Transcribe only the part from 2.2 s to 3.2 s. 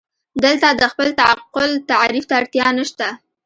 ته اړتیا نشته.